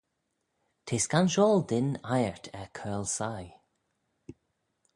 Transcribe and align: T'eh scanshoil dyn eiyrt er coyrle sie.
T'eh 0.85 1.03
scanshoil 1.03 1.59
dyn 1.69 1.89
eiyrt 2.15 2.45
er 2.59 2.69
coyrle 2.77 3.09
sie. 3.17 3.49